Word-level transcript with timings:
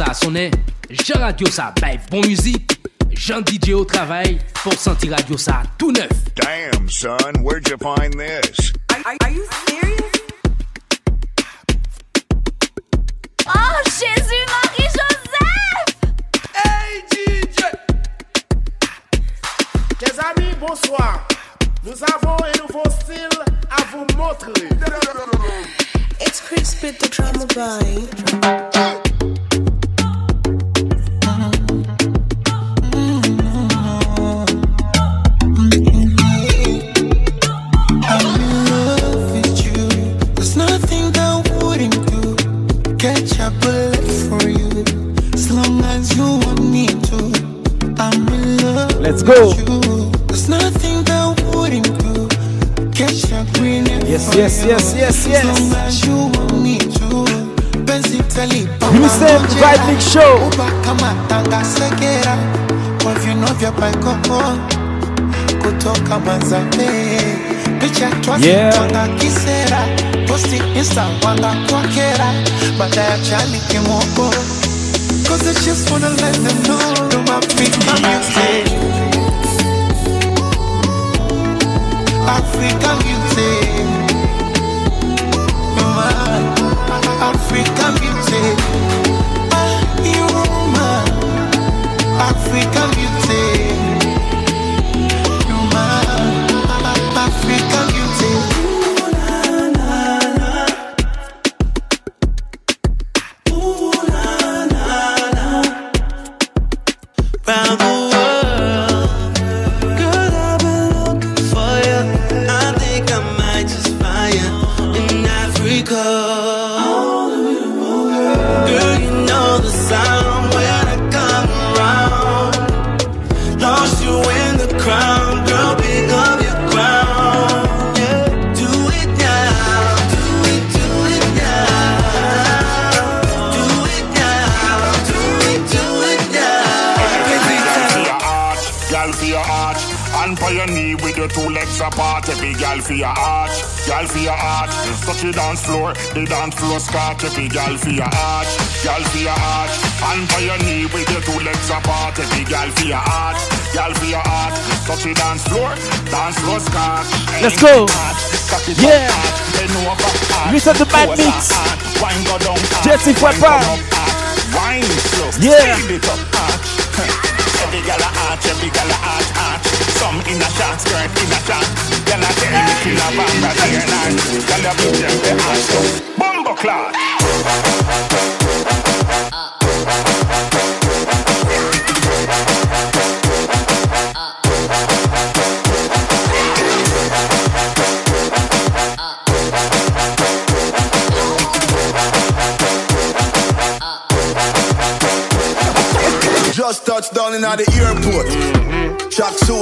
Ça 0.00 0.16
Jean 0.88 1.20
Radio 1.20 1.46
ça 1.50 1.74
bail 1.78 2.00
bon 2.10 2.22
musique, 2.22 2.80
Jean 3.10 3.40
DJ 3.40 3.72
au 3.74 3.84
travail 3.84 4.38
pour 4.62 4.72
sentir 4.72 5.12
Radio 5.12 5.36
ça 5.36 5.62
tout 5.76 5.92
neuf. 5.92 6.08
Damn, 6.36 6.88
son, 6.88 7.18
where'd 7.42 7.68
you 7.68 7.76
find 7.76 8.14
this? 8.14 8.72
Are, 8.88 8.96
are 9.20 9.30
you 9.30 9.44
serious? 9.66 10.00
Oh, 13.46 13.82
Jésus-Marie-Joseph! 13.84 15.98
Hey, 16.54 17.02
DJ! 17.10 17.58
Les 20.00 20.18
amis, 20.18 20.54
bonsoir. 20.58 21.28
Nous 21.84 22.02
avons 22.04 22.38
un 22.42 22.52
nouveau 22.62 22.84
style 23.02 23.38
à 23.70 23.82
vous 23.92 24.06
montrer. 24.16 24.70
It's 26.22 26.40
Crispy 26.40 26.92
the 26.92 27.06
drama 27.10 27.44
boy. 27.54 28.08
you 46.16 46.38
want 46.44 46.60
me 46.64 46.86
to. 46.86 47.16
Let's 49.00 49.22
go. 49.22 49.52
There's 50.26 50.48
nothing 50.48 51.04
that 51.04 51.40
wouldn't 51.54 51.90
do. 51.98 52.28
Yes, 54.06 54.34
yes, 54.34 54.64
yes, 54.64 54.94
yes, 54.94 55.26
yes. 55.26 55.44
You 58.92 59.08
said 59.08 59.40
right 59.62 59.80
big 59.86 60.00
show. 60.00 60.50
kutoka 65.62 66.18
mazambe 66.18 66.88
picha 67.80 68.10
twazitanga 68.10 69.08
kisera. 69.18 69.80
Posti 70.28 70.62
insta 70.76 71.04
wanga 71.24 71.54
kwa 71.70 71.82
kera. 71.82 72.32
Baada 72.78 73.00
ya 73.00 73.18
chani 73.18 73.60
kimoko 73.68 74.34
Cause 75.30 75.46
I 75.46 75.52
just 75.62 75.88
wanna 75.92 76.10
let 76.10 76.34
them 76.34 76.58
know. 76.66 76.82
You're 77.12 77.22
my 77.22 77.38
big 77.54 77.70
music. 77.86 78.66
African 82.36 82.96
music. 83.06 83.62
You're 85.76 85.92
my 85.94 86.10
African. 87.30 87.92
Ah, 89.52 89.78
you're 90.02 90.46
my 90.74 90.98
African 92.28 92.88
music. 92.98 93.89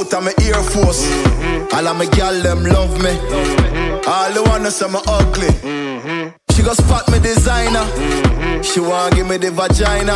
Suit, 0.08 0.16
I'm 0.16 0.26
a 0.26 0.32
Air 0.42 0.62
Force. 0.62 1.10
All 1.72 1.86
of 1.86 1.96
my 1.96 2.06
gal 2.06 2.34
them 2.42 2.64
love 2.64 3.00
me. 3.02 3.10
All 4.06 4.32
the 4.32 4.42
wanna 4.46 4.70
say 4.70 4.88
me 4.88 5.00
ugly. 5.06 5.48
She 6.54 6.62
go 6.62 6.72
spot 6.72 7.10
me 7.10 7.18
designer. 7.20 7.84
She 8.62 8.80
wanna 8.80 9.14
give 9.14 9.28
me 9.28 9.36
the 9.36 9.50
vagina. 9.50 10.14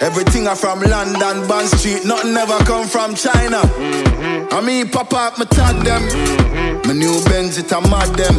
Everything 0.00 0.48
I 0.48 0.54
from 0.54 0.80
London, 0.80 1.46
Bond 1.46 1.68
Street, 1.68 2.04
nothing 2.04 2.36
ever 2.36 2.58
come 2.64 2.86
from 2.86 3.14
China. 3.14 3.60
I 4.52 4.60
mean, 4.64 4.88
pop 4.88 5.12
up, 5.12 5.38
me 5.38 5.44
tag 5.46 5.84
them. 5.84 6.02
My 6.86 6.92
new 6.92 7.22
Benz, 7.24 7.58
it 7.58 7.72
a 7.72 7.80
mad 7.80 8.14
them. 8.16 8.36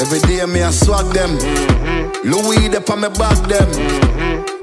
Every 0.00 0.20
day 0.20 0.44
me 0.46 0.62
I 0.62 0.70
swag 0.70 1.12
them. 1.12 1.83
Louis, 2.22 2.68
they 2.68 2.78
on 2.78 3.00
me 3.00 3.08
back 3.18 3.38
them. 3.48 3.68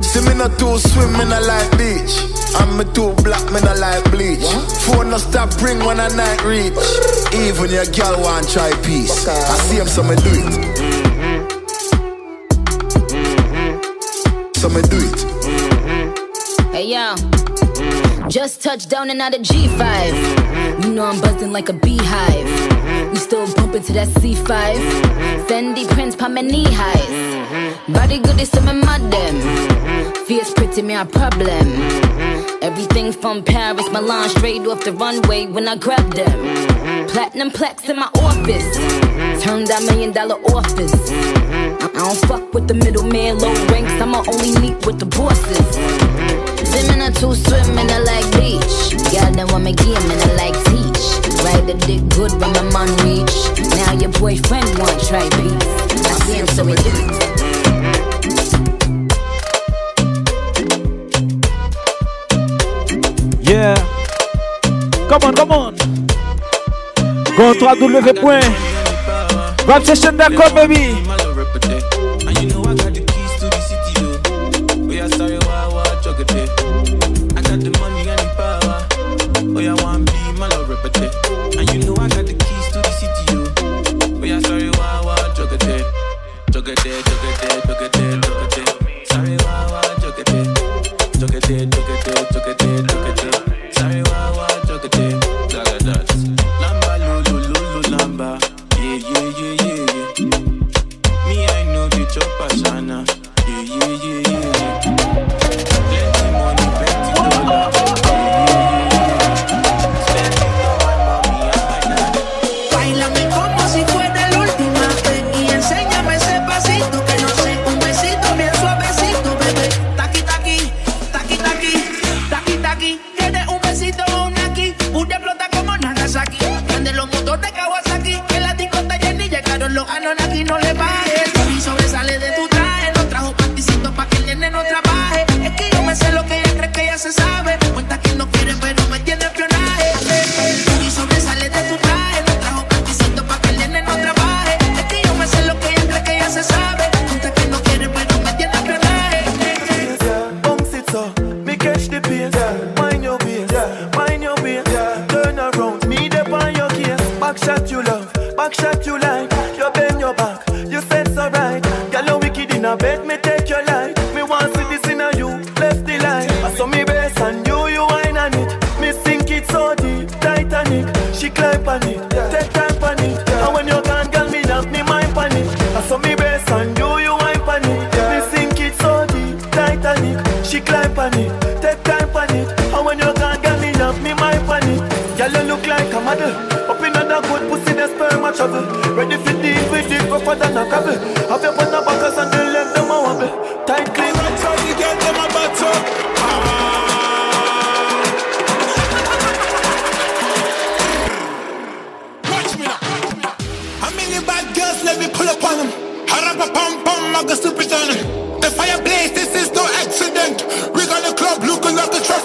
See 0.01 0.21
me 0.27 0.33
not 0.35 0.57
too 0.57 0.77
swim, 0.77 1.11
me 1.13 1.25
not 1.25 1.43
like 1.43 1.71
beach. 1.77 2.23
And 2.59 2.77
me 2.77 2.83
too 2.93 3.13
black, 3.23 3.43
me 3.51 3.59
not 3.61 3.77
like 3.79 4.03
bleach. 4.11 4.45
Phone 4.85 5.09
no 5.09 5.17
stop 5.17 5.49
ring 5.61 5.79
when 5.79 5.99
a 5.99 6.09
night 6.15 6.43
reach. 6.43 6.73
Even 7.33 7.71
your 7.71 7.85
girl 7.85 8.19
want 8.21 8.49
try 8.49 8.71
peace. 8.83 9.27
I 9.27 9.57
see 9.67 9.77
him, 9.77 9.87
so 9.87 10.03
me 10.03 10.15
do 10.17 10.31
it. 10.33 10.51
So 14.57 14.69
me 14.69 14.81
do 14.81 14.97
it. 14.99 15.19
Hey 16.71 16.87
yo, 16.87 17.15
just 18.27 18.61
touched 18.61 18.89
down 18.89 19.09
and 19.09 19.21
out 19.21 19.33
of 19.33 19.41
G5. 19.41 20.83
You 20.83 20.93
know 20.93 21.05
I'm 21.05 21.19
buzzing 21.21 21.51
like 21.51 21.69
a 21.69 21.73
beehive. 21.73 23.11
We 23.11 23.17
still 23.17 23.45
bumping 23.55 23.83
to 23.83 23.93
that 23.93 24.09
C5. 24.09 24.75
Fendi 25.47 25.87
prints 25.89 26.15
pa 26.15 26.27
my 26.27 26.41
knee 26.41 26.67
highs. 26.67 27.40
Mm-hmm. 27.51 27.93
Body 27.93 28.17
good 28.19 28.37
mm-hmm. 28.37 28.39
is 28.39 28.49
some 28.49 28.79
madam. 28.79 30.25
Fierce 30.25 30.53
pretty 30.53 30.81
me 30.81 30.93
a 30.95 31.05
problem. 31.05 31.67
Mm-hmm. 31.67 32.63
Everything 32.63 33.11
from 33.11 33.43
Paris, 33.43 33.89
Milan, 33.91 34.29
straight 34.29 34.61
off 34.67 34.85
the 34.85 34.93
runway 34.93 35.47
when 35.47 35.67
I 35.67 35.75
grab 35.75 36.13
them. 36.13 37.07
Platinum 37.09 37.51
plaques 37.51 37.89
in 37.89 37.97
my 37.97 38.09
office. 38.15 38.77
Turned 39.43 39.67
that 39.67 39.83
million 39.85 40.13
dollar 40.13 40.35
office. 40.55 40.93
I 41.11 41.91
I 42.01 42.05
don't 42.05 42.17
fuck 42.29 42.53
with 42.53 42.69
the 42.69 42.73
middleman, 42.73 43.37
low 43.39 43.53
ranks. 43.67 43.91
I'ma 44.01 44.23
only 44.31 44.57
meet 44.61 44.85
with 44.85 44.99
the 44.99 45.05
bosses. 45.05 45.67
Swimming 46.71 47.01
or 47.03 47.11
two 47.11 47.35
swimming, 47.35 47.91
I 47.91 47.99
like 47.99 48.31
beach. 48.39 48.95
Y'all 49.11 49.27
I'm 49.53 49.67
a 49.67 49.73
game 49.73 50.07
and 50.09 50.21
I 50.23 50.31
like 50.39 50.57
teach. 50.71 51.03
Ride 51.43 51.67
the 51.67 51.75
dick 51.85 52.07
good 52.15 52.31
when 52.39 52.53
my 52.55 52.63
man 52.71 52.89
reach. 53.03 53.35
Now 53.75 53.91
your 53.91 54.11
boyfriend 54.17 54.71
want 54.79 55.03
try 55.03 55.27
beats. 55.35 55.67
I 56.07 56.13
see 56.25 56.37
him 56.39 56.47
so 56.47 56.63
he. 56.65 57.40
Yeah. 63.51 63.75
Come 65.09 65.23
on, 65.23 65.35
come 65.35 65.51
on. 65.51 65.75
Go 67.35 67.53
to 67.53 67.59
www.rapsession.com, 67.59 70.55
baby. 70.55 70.95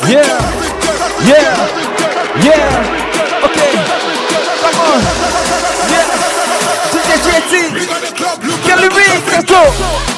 Yeah, 0.09 0.23
yeah, 1.27 1.51
yeah. 2.45 3.43
Okay, 3.43 3.73
come 4.63 4.79
on. 4.87 5.03
Yeah. 5.91 6.07
DJ 6.93 7.11
JT, 7.27 7.53
get 8.65 8.79
the 8.79 8.89
ring, 8.95 9.19
let's 9.27 9.51
go. 9.51 10.16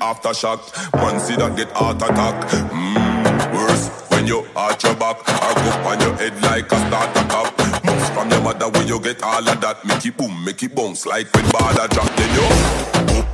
Aftershock. 0.00 0.60
Man 0.94 1.20
see 1.20 1.36
that 1.36 1.56
get 1.56 1.70
heart 1.72 2.02
attack. 2.02 2.36
Mmm, 2.70 3.54
worse 3.54 3.88
when 4.10 4.26
you 4.26 4.46
arch 4.54 4.84
your 4.84 4.94
back 4.94 5.18
or 5.20 5.54
go 5.54 5.70
on 5.88 6.00
your 6.00 6.14
head 6.16 6.34
like 6.42 6.70
a 6.70 6.76
starter 6.86 7.24
cap. 7.28 7.84
Moves 7.84 8.10
from 8.10 8.30
your 8.30 8.42
mother 8.42 8.68
when 8.70 8.86
you 8.86 9.00
get 9.00 9.22
all 9.22 9.48
of 9.48 9.60
that. 9.60 9.84
Make 9.84 10.04
it 10.04 10.16
boom, 10.16 10.44
make 10.44 10.62
it 10.62 10.74
bounce 10.74 11.06
like 11.06 11.32
when 11.34 11.44
baller 11.46 11.88
drop. 11.88 12.10
Then 12.16 12.30
you. 12.34 13.33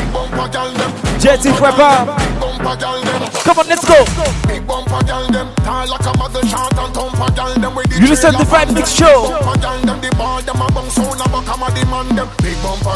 Jetty 1.19 1.49
Prepper. 1.49 2.05
Come 3.43 3.59
on, 3.59 3.67
let's 3.67 3.85
go. 3.85 4.05
You 7.99 8.07
listen 8.07 8.33
to 8.33 8.45
the 8.45 8.73
Mix 8.73 8.91
Show. 8.91 9.27
Big 9.27 9.41
bumper, 12.61 12.91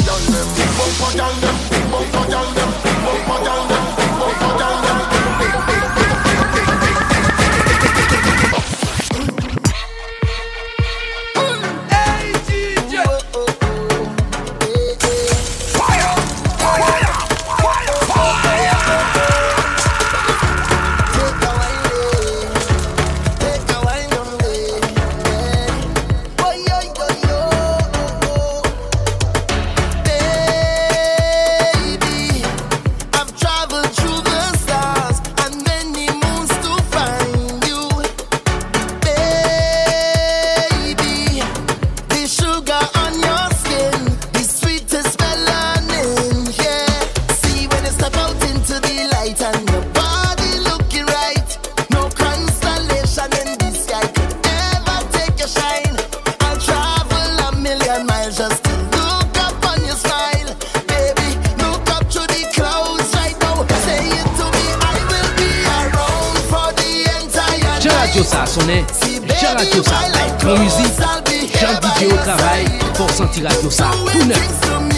journée, 68.65 68.85
j'en 69.41 69.55
radio 69.55 69.83
ça. 69.83 70.01
Mon 70.43 70.59
musique, 70.59 70.93
j'en 71.59 71.79
DJ 71.79 72.11
au 72.11 72.17
travail, 72.17 72.65
pour 72.95 73.09
sentir 73.11 73.49
radio 73.49 73.69
ça, 73.69 73.91
tout 74.11 74.25
neuf. 74.25 74.94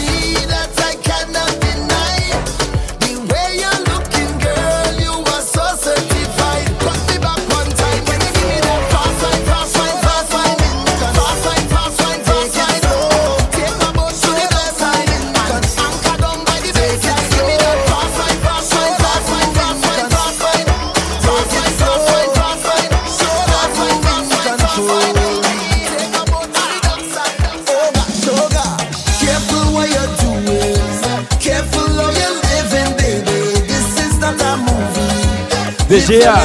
DJ 36.08 36.24
a. 36.24 36.36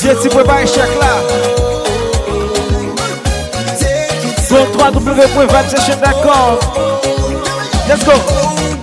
Diye 0.00 0.14
ti 0.20 0.28
prepare 0.28 0.66
chèk 0.66 0.94
la. 0.98 1.12
Go 4.48 4.58
3W.27 4.72 5.86
chèk 5.86 6.00
d'accord. 6.00 6.58
Let's 7.88 8.04
go. 8.04 8.73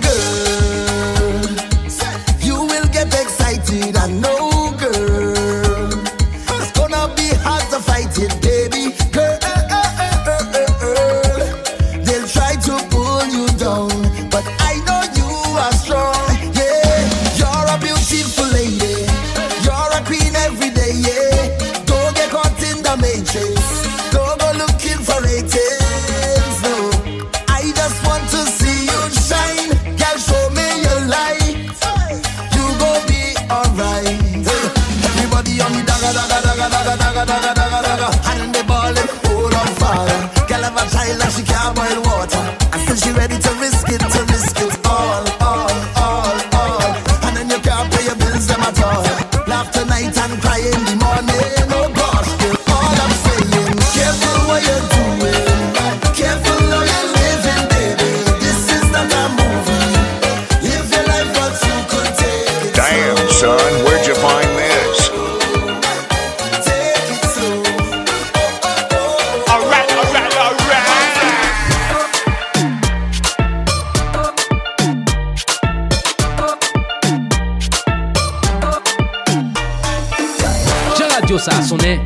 Sonne, 81.38 82.00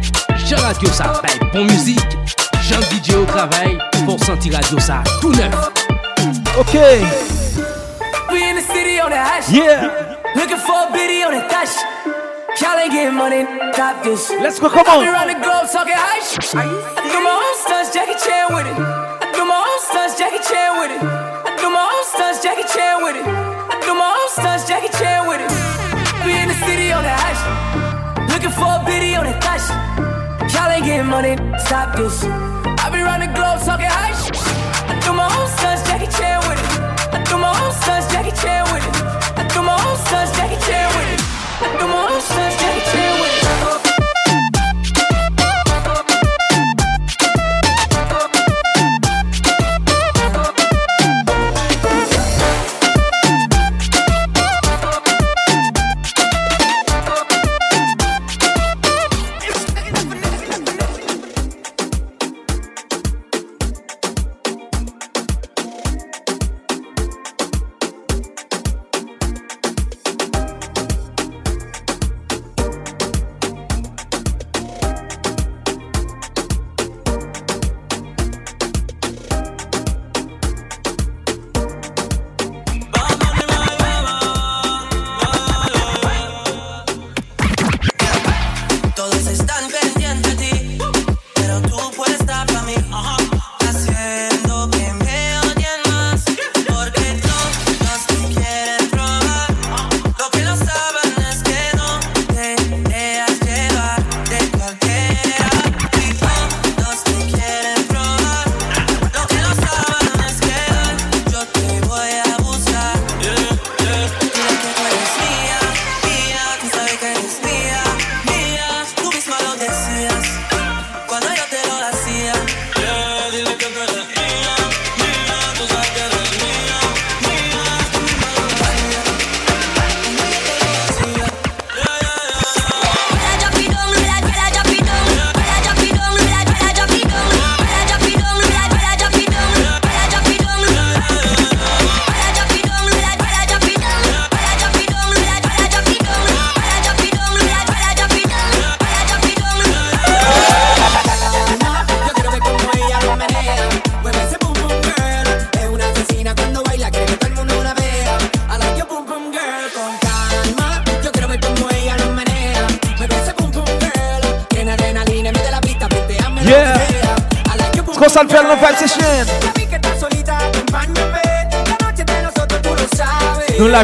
Jean 0.47 0.61
Radio 0.63 0.89
ça, 0.91 1.13
bon 1.53 1.65
musique, 1.65 2.19
Jean 2.63 2.81
DJ 2.81 3.15
au 3.15 3.25
travail, 3.25 3.79
pour 4.05 4.23
sentir 4.23 4.55
Radio 4.55 4.79
ça 4.79 5.03
tout 5.21 5.33
neuf. 5.33 5.71
DGA 6.57 6.97
Jesse 8.37 8.61
prépare 8.61 8.65
chèque 8.97 9.11
là 9.11 9.25
Sur 9.37 9.65
www.vatsession.com 13.77 13.77
Let's 13.77 14.03
go 14.05 14.17
Let's 14.41 14.61
go, 14.61 14.69
come 14.71 14.89
on. 14.89 15.05
Around 15.05 15.29
the 15.29 15.41
globe 15.43 15.69
talking 15.73 15.95
high 15.95 16.23
I 16.55 17.09
do 17.13 17.21
my 17.21 17.31
own 17.31 17.57
stunts, 17.61 17.93
Jackie 17.93 18.17
Chan 18.17 18.55
with 18.55 18.67
it. 18.67 18.79
I 18.79 19.33
do 19.35 19.45
my 19.45 19.61
own 19.61 19.81
stunts, 19.81 20.17
Jackie 20.19 20.43
Chan 20.43 20.79
with 20.79 20.91
it. 20.91 21.03
I 21.03 21.57
do 21.61 21.69
my 21.69 21.85
own 21.85 22.05
stunts, 22.05 22.43
Jackie 22.43 22.65
Chan 22.73 23.03
with 23.03 23.17
it. 23.17 23.27
I 23.27 23.81
do 23.85 23.95
my 23.95 24.09
own 24.09 24.29
stunts, 24.31 24.67
Jackie 24.69 24.93
Chan 24.97 25.27
with 25.29 25.41
it. 25.41 25.51
We 26.25 26.33
in 26.39 26.49
the 26.49 26.55
city 26.67 26.93
on 26.93 27.03
that 27.03 27.21
high 27.21 27.66
Looking 28.47 28.63
for 28.63 28.79
a 28.79 29.17
on 29.19 29.25
that 29.25 29.43
thot 29.43 30.55
Y'all 30.55 30.71
ain't 30.71 30.85
getting 30.85 31.07
money, 31.07 31.35
stop 31.67 31.97
this. 31.97 32.23
I 32.23 32.91
be 32.93 33.01
round 33.03 33.23
the 33.23 33.27
globe 33.35 33.59
talking 33.67 33.91
high 33.91 34.15
I 34.87 35.01
do 35.03 35.13
my 35.13 35.27
own 35.27 35.49
stunts, 35.59 35.83
Jackie 35.83 36.07
Chan 36.07 36.39
with 36.47 36.56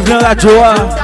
Live 0.02 0.08
dans 0.08 0.20
la 0.20 0.36
joie. 0.36 1.01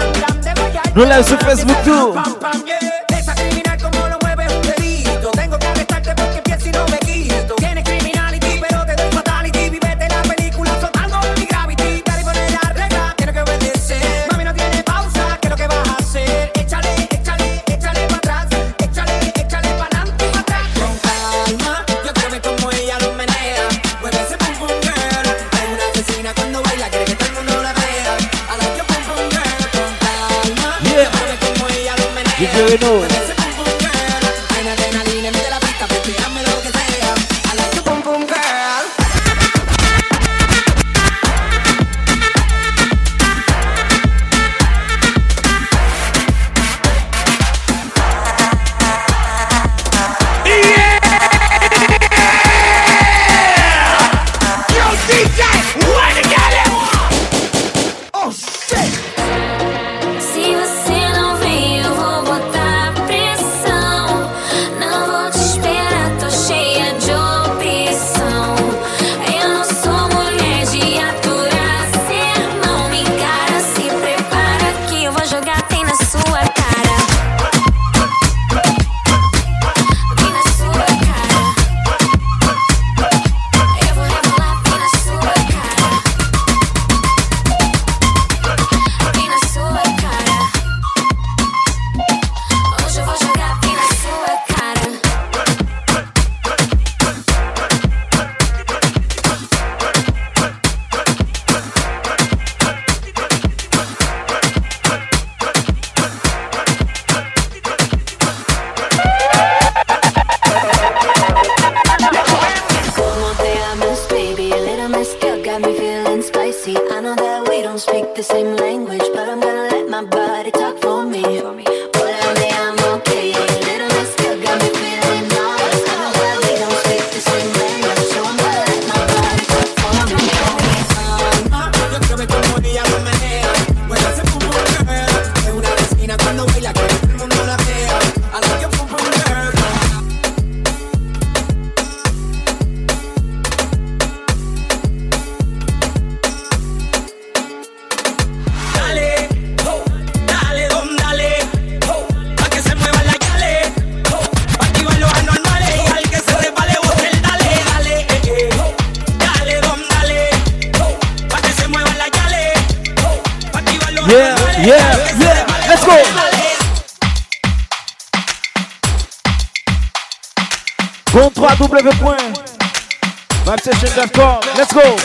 www.vibesession.com. 171.58 174.40
Let's 174.56 174.72
go. 174.72 174.96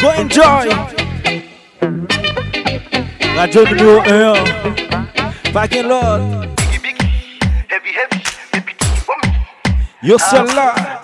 Go 0.00 0.10
enjoy. 0.12 0.68
Radio 3.36 3.64
numéro 3.66 4.00
1. 4.00 4.36
Fucking 5.52 5.86
Lord. 5.86 6.48
You're 10.00 10.18
so 10.18 10.44
loud. 10.44 11.00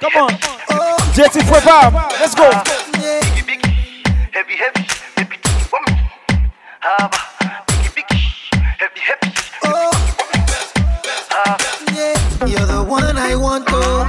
Come 0.00 0.16
on. 0.16 0.30
JT 1.14 1.42
Fwebam. 1.44 1.94
Let's 2.18 2.34
go. 2.34 2.50
Heavy, 4.32 4.32
heavy, 4.32 4.34
heavy, 4.34 4.56
heavy, 5.16 5.36
Oh. 12.90 14.08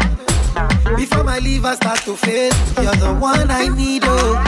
my 1.26 1.39
liver 1.39 1.76
start 1.76 2.00
to 2.00 2.15
fail, 2.15 2.52
you're 2.82 2.96
the 2.96 3.13
one 3.20 3.52
I 3.52 3.68
need, 3.68 4.04
oh. 4.06 4.44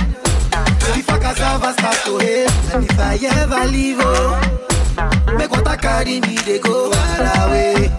Before 0.96 1.20
cassava 1.20 1.74
start 1.74 1.98
to 2.06 2.18
hate, 2.18 2.50
and 2.74 2.84
if 2.90 3.00
I 3.00 3.18
ever 3.40 3.68
leave, 3.72 3.98
oh, 4.00 5.38
make 5.38 5.52
what 5.52 5.68
I 5.68 5.76
carry 5.78 6.20
me, 6.22 6.36
they 6.46 6.60
go 6.60 6.92
far 6.92 7.48
away, 7.48 7.90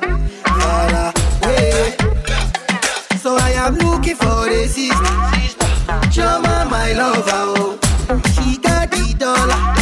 far 0.45 1.13
away. 1.45 1.97
So 3.19 3.37
I 3.37 3.51
am 3.65 3.75
looking 3.77 4.17
for 4.17 4.49
a 4.49 4.67
sister, 4.67 5.17
Chama, 6.15 6.69
my 6.71 6.93
lover, 6.93 7.43
oh. 7.57 7.79
She 8.33 8.59
got 8.59 8.91
the 8.91 9.15
dollar, 9.19 9.82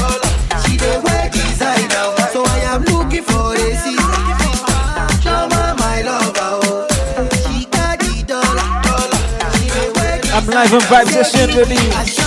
Live 10.51 10.73
and 10.73 10.83
Vibes 10.83 11.11
Session, 11.11 11.49
baby. 11.55 11.77
I 11.95 12.05
sure 12.05 12.25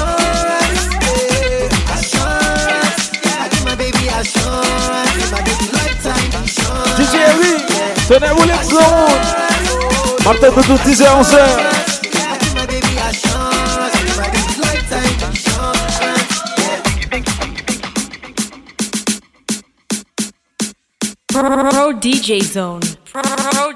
I 1.89 1.99
sure 2.01 2.23
I 3.39 3.49
give 3.51 3.65
my 3.65 3.75
baby 3.75 4.09
I 4.09 4.23
sure 4.23 4.63
my 5.31 5.41
baby 5.43 5.67
lifetime 5.73 6.31
I 6.31 6.45
sure 6.45 6.85
DJ 6.95 7.19
Eric, 7.19 7.67
Tonnerre 8.07 8.35
Williamson 8.35 8.79
Martin 10.23 10.51
Doudou, 10.51 10.77
10h, 10.77 11.03
11h 11.03 11.92
Pro 21.33 21.91
DJ 21.93 22.43
Zone. 22.43 22.79
Pro 23.11 23.23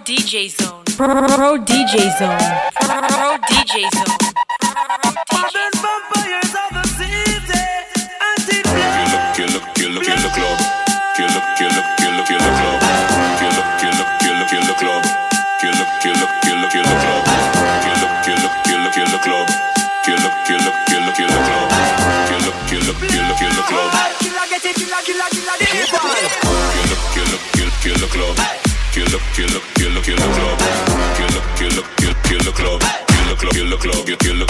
DJ 0.06 0.48
Zone. 0.48 0.84
Pro 0.96 1.58
DJ 1.58 2.14
Zone. 2.20 2.38
Pro 2.76 3.34
DJ 3.50 3.90
Zone. 3.90 4.18
kill 9.34 9.48
the, 9.48 9.58
club, 9.58 9.74
kill 9.74 10.22
the, 10.22 10.30
club, 10.30 10.58
kill 11.16 11.30
the 11.30 11.42
kill 11.58 11.74
the 11.74 11.82
kill 12.28 12.38
the 12.38 12.46
club. 12.46 12.78
kill 15.50 15.74
the 23.50 23.64
club 26.32 26.47
club. 28.34 28.48
Kill 28.92 29.06
the 29.06 29.20
kill 29.34 29.48
the 29.48 29.62
kill 29.76 29.94
the 29.94 30.02
kill 30.02 30.16
the 30.16 30.28
club. 30.34 30.60
Kill 31.16 31.28
the 31.28 31.42
kill 31.56 31.70
the 31.70 31.84
kill 31.98 32.14
kill 32.24 32.44
the 32.44 32.52
club. 32.52 32.82
Kill 33.08 33.28
the 33.30 33.36
club 33.36 33.54
kill 33.54 33.70
the 33.70 33.78
club 33.78 34.20
kill 34.20 34.40
the 34.40 34.47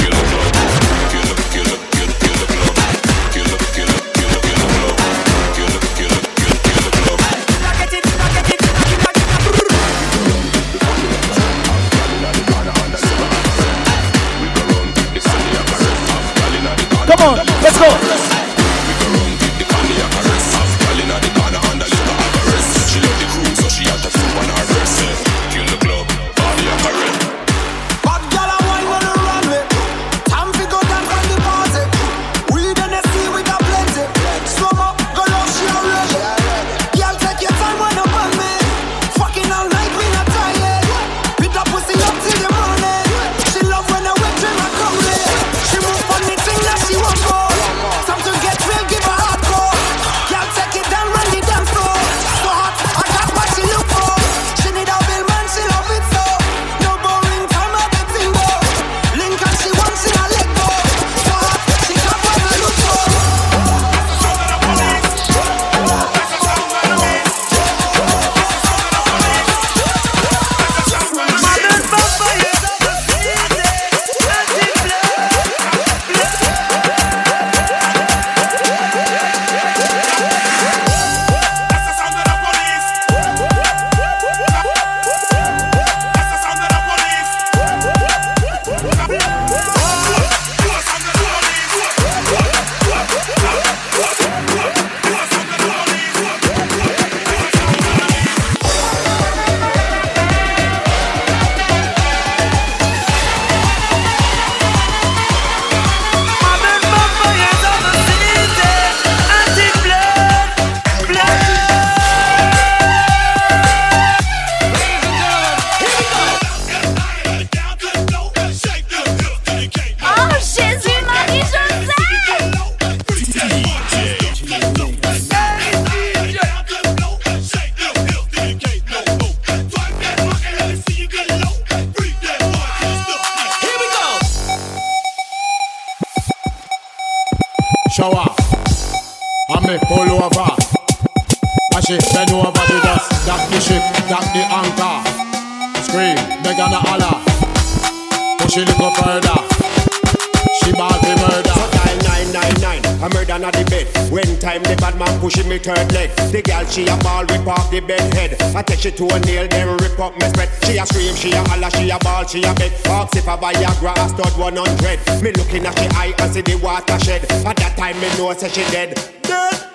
she 158.78 158.92
to 158.92 159.06
a 159.06 159.20
nail, 159.22 159.48
then 159.48 159.78
rip 159.78 160.00
up 160.00 160.14
my 160.20 160.28
spread. 160.30 160.50
She 160.64 160.78
a 160.78 160.86
scream, 160.86 161.16
she 161.16 161.32
a 161.32 161.44
holler, 161.50 161.70
she 161.72 161.90
a 161.90 161.98
ball, 162.00 162.26
she 162.26 162.44
a 162.44 162.54
beg. 162.54 162.72
Ask 162.86 163.16
if 163.16 163.28
a 163.28 163.38
Viagra 163.38 163.94
a 163.98 164.10
stud 164.10 164.38
100. 164.38 165.24
Me 165.24 165.32
looking 165.34 165.66
at 165.66 165.78
she 165.78 165.88
eye 165.96 166.14
and 166.20 166.34
see 166.34 166.42
the 166.42 166.56
watershed. 166.56 167.24
At 167.46 167.56
that 167.58 167.76
time 167.78 168.00
me 168.00 168.08
know 168.18 168.34
say 168.34 168.50
she 168.50 168.64
dead. 168.72 168.96
Dead. 169.24 169.68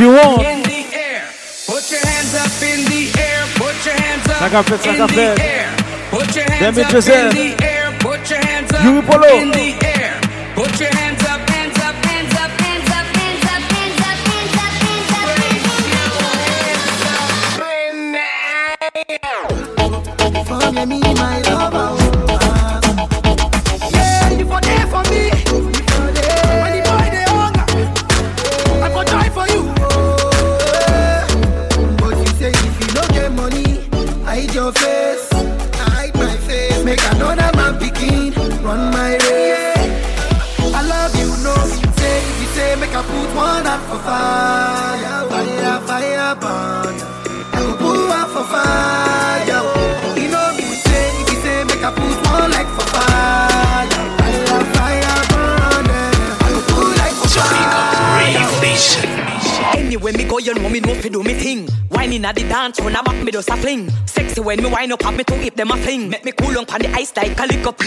G1. 0.00 0.40
In 0.40 0.59
Sack 4.40 4.54
up 4.54 4.70
it, 4.70 4.80
sack 4.80 4.98
up 4.98 5.10
it. 5.12 5.38
Let 6.62 6.74
me 6.74 6.82
just 6.84 7.06
say. 7.06 7.50
You 8.82 9.02
Polo. 9.02 9.89
When 64.50 64.64
me 64.64 64.68
wind 64.68 64.92
up, 64.92 65.00
have 65.02 65.16
me 65.16 65.22
to 65.22 65.34
hip 65.34 65.54
them 65.54 65.70
a 65.70 65.76
fling. 65.76 66.10
Make 66.10 66.24
me 66.24 66.32
cool 66.32 66.58
on 66.58 66.66
pan 66.66 66.82
the 66.82 66.90
ice 66.90 67.14
like 67.14 67.38
a 67.38 67.46
lick 67.46 67.64
up. 67.64 67.78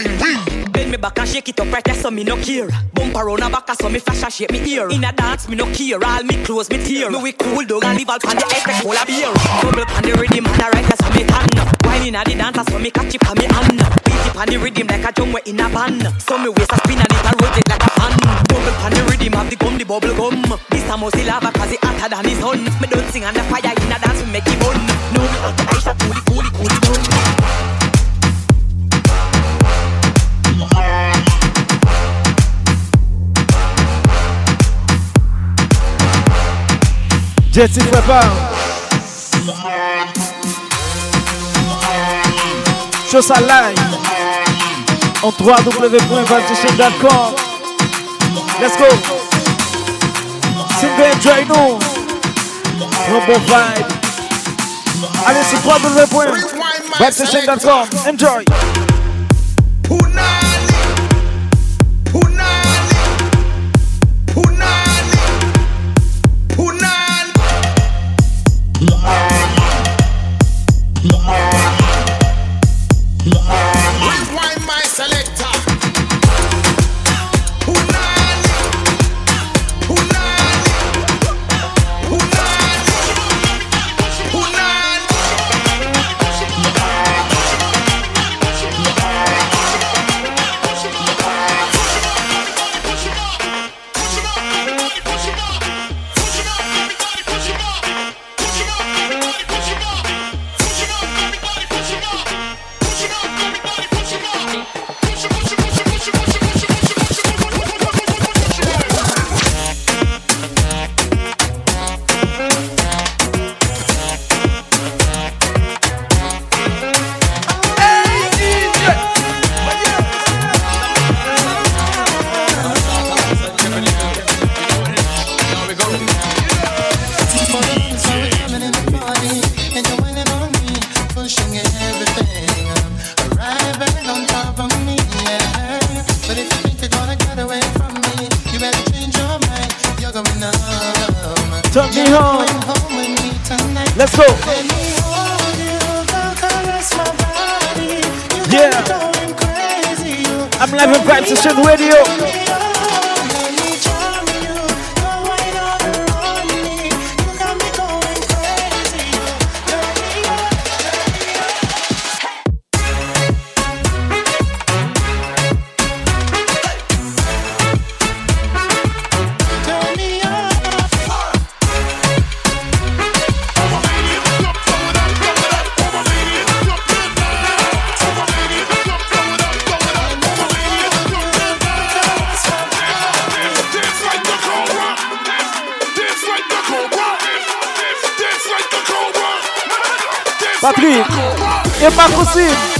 Bend 0.72 0.90
me 0.90 0.96
back 0.96 1.18
and 1.18 1.28
shake 1.28 1.50
it 1.50 1.60
up 1.60 1.70
right 1.70 1.84
there, 1.84 1.94
so 1.94 2.10
me 2.10 2.24
no 2.24 2.36
care. 2.40 2.70
Bump 2.94 3.14
around 3.16 3.42
a 3.42 3.50
back, 3.50 3.68
so 3.74 3.90
me 3.90 3.98
flash 3.98 4.22
and 4.22 4.32
shake 4.32 4.50
me 4.50 4.64
ear. 4.72 4.88
In 4.88 5.04
a 5.04 5.12
dance, 5.12 5.46
me 5.46 5.56
no 5.56 5.66
care. 5.76 6.02
All 6.02 6.22
me 6.24 6.42
clothes, 6.42 6.70
me 6.70 6.78
tear. 6.78 7.10
Me 7.10 7.20
we 7.20 7.32
cool 7.32 7.66
dog 7.66 7.84
and 7.84 7.98
leave 7.98 8.08
all 8.08 8.18
pan 8.18 8.36
the 8.36 8.46
ice 8.48 8.66
like 8.66 8.80
cola 8.80 9.04
beer. 9.04 9.28
Bubble 9.60 9.84
pan 9.84 10.02
the 10.08 10.12
rhythm, 10.16 10.46
and 10.48 10.56
the 10.56 10.66
right 10.72 10.88
there, 10.88 10.96
so 11.04 11.08
me 11.12 11.24
tan. 11.28 11.48
Whining 11.84 12.16
at 12.16 12.24
the 12.24 12.34
dance, 12.34 12.64
so 12.72 12.78
me 12.78 12.90
catch 12.90 13.14
it 13.14 13.28
on 13.28 13.36
me 13.36 13.44
hand. 13.44 13.76
Beat 14.00 14.24
it 14.24 14.32
pan 14.32 14.48
the 14.48 14.56
rhythm 14.56 14.86
like 14.88 15.04
a 15.04 15.12
drum 15.12 15.32
we 15.36 15.40
in 15.44 15.60
a 15.60 15.68
pan. 15.68 16.00
So 16.16 16.38
me 16.40 16.48
waist 16.48 16.72
a 16.72 16.80
spin 16.80 16.96
and 16.96 17.12
it 17.12 17.28
a 17.28 17.32
rotate 17.44 17.68
like 17.68 17.84
a 17.84 17.90
fan. 17.92 18.16
Bubble 18.48 18.72
pan 18.80 18.90
the 18.96 19.02
rhythm, 19.12 19.36
have 19.36 19.50
the 19.52 19.56
gum, 19.60 19.76
the 19.76 19.84
bubble 19.84 20.16
gum. 20.16 20.40
This 20.72 20.88
a 20.88 20.96
must 20.96 21.20
lava 21.28 21.52
cause 21.52 21.76
it 21.76 21.84
hotter 21.84 22.08
than 22.08 22.24
the 22.24 22.32
sun. 22.40 22.64
Me 22.80 22.88
don't 22.88 23.04
sing 23.12 23.28
on 23.28 23.36
the 23.36 23.44
fire 23.52 23.68
in 23.68 23.92
a 23.92 24.00
dance, 24.00 24.24
we 24.24 24.32
make 24.32 24.48
it 24.48 24.56
burn. 24.64 24.80
Jet 37.54 37.70
s'y 37.72 37.78
prépare. 37.78 38.34
Chose 43.08 43.30
à 43.30 43.40
live. 43.40 43.78
En 45.22 45.28
www.valtishin.com. 45.28 47.34
Let's 48.60 48.76
go. 48.76 48.86
Single 50.80 51.14
enjoy 51.14 51.44
nous. 51.46 51.78
Un 53.06 53.20
bon 53.24 53.38
vibe. 53.38 53.86
Allez 55.24 55.44
sur 55.44 55.60
www.valtishin.com. 55.64 57.88
Enjoy. 58.12 58.44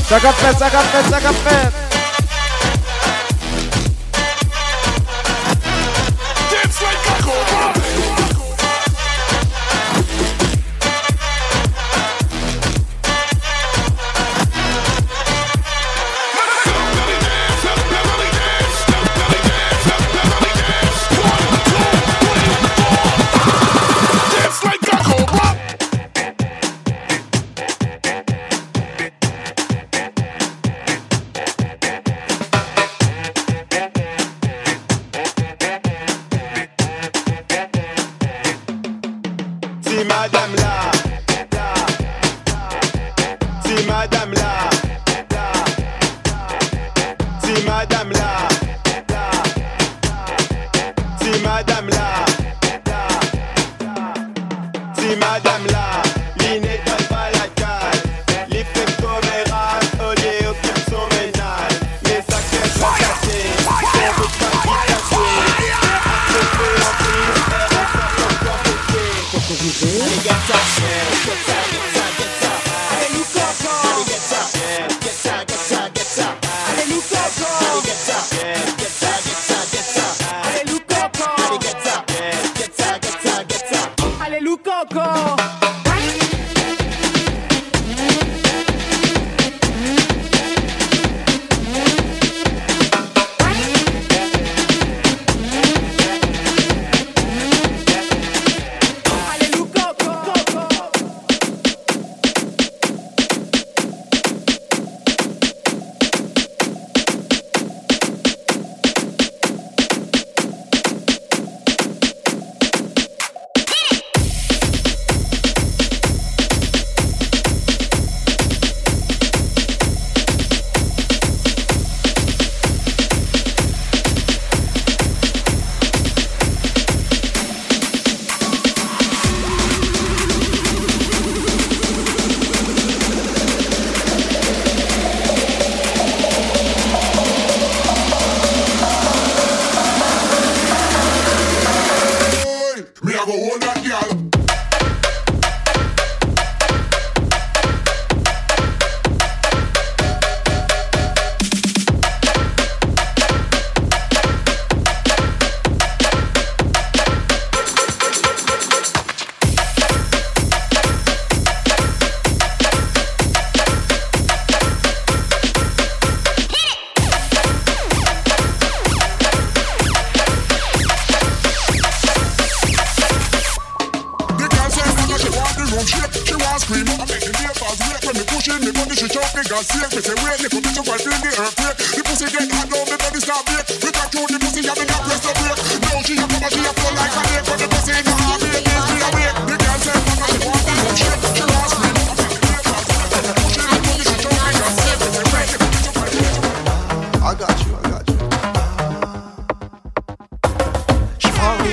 50 0.08 0.42
mètres, 0.42 0.58
50 0.58 1.93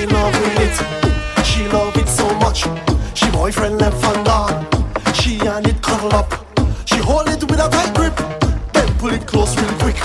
she 0.02 0.08
loving 0.08 0.56
it. 0.58 1.44
She 1.44 1.68
love 1.68 1.96
it 1.96 2.08
so 2.08 2.26
much. 2.40 2.64
She 3.14 3.30
boyfriend 3.30 3.78
left 3.78 4.00
Fanda. 4.02 4.66
She 5.14 5.38
and 5.46 5.66
it 5.66 5.80
cuddle 5.80 6.12
up. 6.14 6.30
She 6.86 6.96
hold 6.96 7.28
it 7.28 7.42
with 7.44 7.60
a 7.60 7.68
tight 7.68 7.94
grip. 7.94 8.16
Then 8.72 8.88
pull 8.98 9.12
it 9.12 9.26
close 9.26 9.56
real 9.56 9.72
quick. 9.78 9.96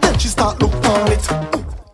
Then 0.00 0.18
she 0.18 0.28
start 0.28 0.62
look 0.62 0.72
on 0.86 1.12
it. 1.12 1.28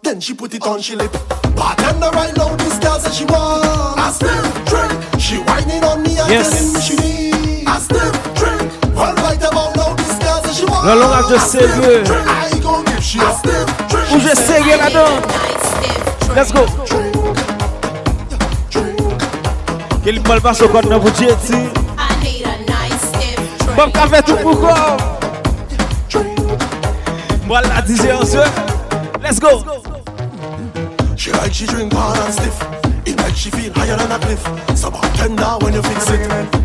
Then 0.03 0.21
she 0.21 0.33
put 0.35 0.55
it 0.55 0.63
on 0.63 0.81
she 0.81 0.95
lip. 0.95 1.13
Bartender 1.57 2.11
right 2.11 2.37
now, 2.37 2.55
this 2.57 2.79
girl 2.79 2.99
said 3.01 3.15
she 3.15 3.25
want 3.25 3.99
a 3.99 4.13
stiff 4.13 4.47
drink. 4.71 5.21
She 5.21 5.39
whining 5.39 5.83
on 5.83 6.03
me 6.05 6.19
and 6.19 6.31
yes. 6.31 6.55
telling 6.55 6.73
me 6.75 6.81
she 6.81 6.97
need 7.03 7.67
a 7.67 7.81
stiff 7.81 8.15
drink. 8.39 8.95
Well, 8.95 9.15
right 9.27 9.43
about 9.43 9.75
now, 9.75 9.95
this 9.95 10.19
girl 10.23 10.41
said 10.45 10.55
she 10.55 10.67
want 10.67 10.87
no 10.87 10.95
longer 11.01 11.29
just 11.29 11.55
a 11.55 11.59
stiff 11.59 12.07
drink. 12.07 12.27
I 12.29 12.61
gon' 12.63 12.85
give 12.85 13.03
she 13.03 13.19
a 13.19 13.33
stiff 13.33 13.67
drink. 13.91 14.07
Who's 14.09 14.23
just 14.23 14.47
say 14.47 14.61
I. 14.63 15.41
Let's 16.33 16.53
go. 16.53 16.65
Drink. 16.87 17.10
Aquele 20.11 20.29
malvaço 20.29 20.65
agora 20.65 20.89
não 20.89 20.99
podia 20.99 21.37
dizer. 21.37 21.71
Vamos 23.77 23.93
cá 23.93 24.07
ver 24.07 24.25
tudo 24.25 24.43
por 24.43 24.57
qual. 24.59 24.97
Bora 27.47 27.69
lá 27.69 27.81
dizer 27.81 28.11
ao 28.11 28.27
senhor. 28.27 28.49
Let's 29.23 29.39
go. 29.39 29.65
She 31.17 31.31
like 31.31 31.55
she 31.55 31.65
drink 31.65 31.95
hard 31.95 32.19
and 32.19 32.33
stiff. 32.33 32.61
It 33.07 33.23
makes 33.23 33.39
she 33.39 33.53
feel 33.53 33.73
higher 33.73 33.97
than 33.97 34.11
a 34.11 34.19
cliff. 34.19 34.43
So 34.77 34.91
bartender 34.91 35.59
when 35.63 35.75
you 35.75 35.83
fix 35.85 36.11
it. 36.11 36.60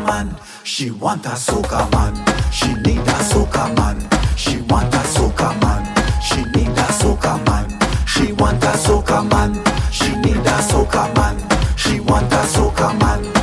man. 0.00 0.36
She 0.64 0.90
want 0.90 1.24
a 1.26 1.30
soca 1.30 1.90
man. 1.92 2.14
She 2.52 2.74
need 2.74 2.98
a 2.98 3.18
soca 3.30 3.74
man. 3.76 3.98
She 4.36 4.58
want 4.68 4.92
a 4.94 4.98
soca 4.98 5.60
man. 5.62 5.84
She 6.22 6.42
need 6.54 6.68
a 6.68 6.88
soca 7.00 7.44
man. 7.46 7.68
She 8.06 8.32
want 8.32 8.62
a 8.64 8.72
soca 8.76 9.28
man. 9.30 9.54
She 9.92 10.14
need 10.16 10.36
a 10.36 10.58
soca 10.70 11.14
man. 11.14 11.36
She 11.76 12.00
want 12.00 12.32
a 12.32 12.42
soca 12.46 12.98
man. 13.00 13.37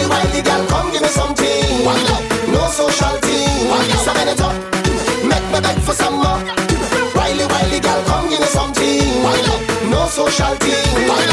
willy 0.00 0.10
wiley, 0.10 0.42
girl, 0.42 0.66
come 0.66 0.90
give 0.92 1.02
me 1.02 1.08
something. 1.08 1.84
No 2.52 2.68
social 2.70 3.16
thing. 3.20 3.68
Seven 4.04 4.28
it 4.28 4.40
up, 4.40 4.54
make 5.24 5.46
me 5.52 5.60
beg 5.60 5.78
for 5.82 5.92
some 5.92 6.14
more. 6.14 6.40
Girl, 7.82 8.02
come 8.04 8.28
give 8.28 8.40
me 8.40 8.46
something. 8.46 9.90
No 9.90 10.06
social. 10.06 11.29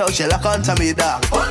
out, 0.00 0.12
she 0.12 0.26
lock 0.26 0.44
onto 0.46 0.74
me, 0.80 0.92
dog. 0.92 1.49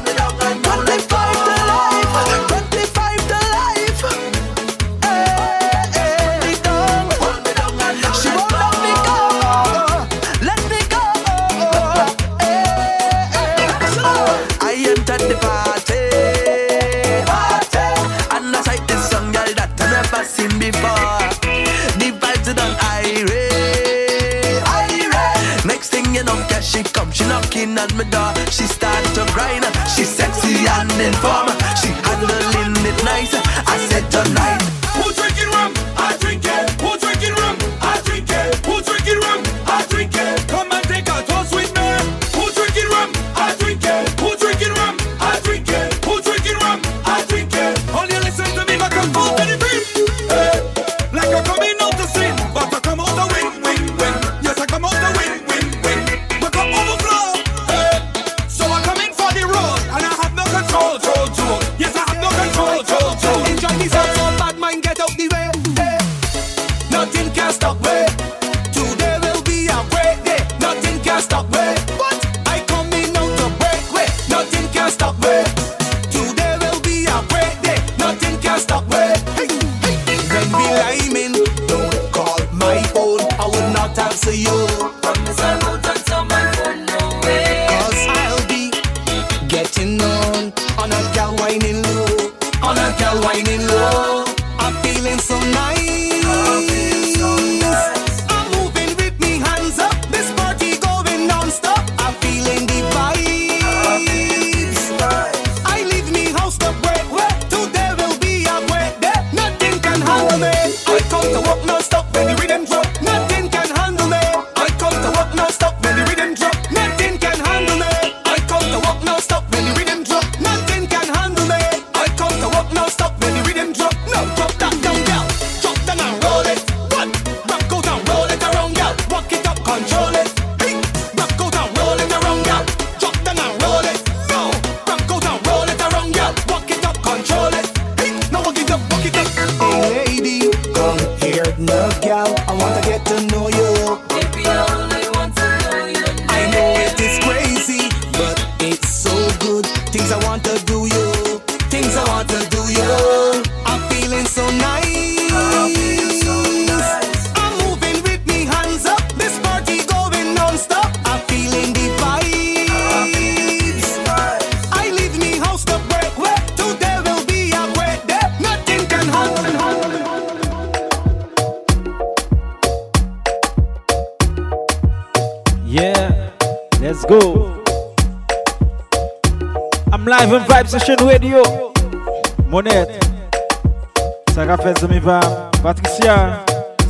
Patricia, 185.62 186.40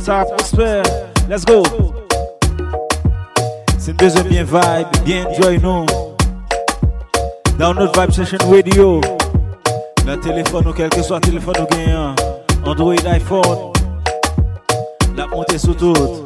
Sarah 0.00 0.26
Prosper, 0.26 0.82
let's 1.28 1.44
go. 1.44 1.64
C'est 3.78 3.90
une 3.90 3.96
deuxième 3.96 4.28
bien 4.28 4.44
vibe, 4.44 4.86
bien 5.04 5.26
enjoy 5.26 5.58
nous. 5.58 5.86
Dans 7.58 7.74
notre 7.74 8.00
Vibe 8.00 8.12
Session 8.12 8.38
Radio, 8.48 9.00
dans 10.06 10.20
téléphone 10.20 10.68
ou 10.68 10.72
quel 10.72 10.88
que 10.88 11.02
soit 11.02 11.18
téléphone 11.20 11.56
ou 11.60 11.66
gagnant, 11.66 12.14
Android, 12.64 12.94
iPhone, 13.06 13.72
la 15.16 15.26
montée 15.26 15.58
sous 15.58 15.74
tout. 15.74 16.22